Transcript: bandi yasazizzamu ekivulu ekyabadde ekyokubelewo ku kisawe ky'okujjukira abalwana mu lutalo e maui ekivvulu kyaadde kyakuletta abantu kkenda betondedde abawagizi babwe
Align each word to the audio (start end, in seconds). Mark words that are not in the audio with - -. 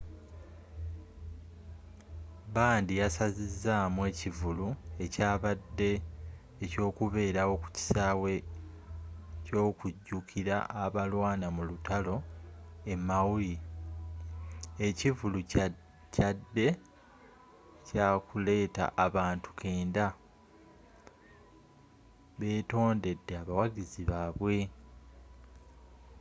bandi 2.55 2.93
yasazizzamu 3.01 3.99
ekivulu 4.11 4.67
ekyabadde 5.05 5.91
ekyokubelewo 6.63 7.53
ku 7.63 7.67
kisawe 7.77 8.33
ky'okujjukira 9.45 10.57
abalwana 10.83 11.47
mu 11.55 11.63
lutalo 11.69 12.15
e 12.93 12.93
maui 13.07 13.53
ekivvulu 14.87 15.39
kyaadde 16.13 16.67
kyakuletta 17.87 18.85
abantu 19.05 19.49
kkenda 19.53 20.05
betondedde 22.39 23.33
abawagizi 23.41 24.01
babwe 24.11 24.55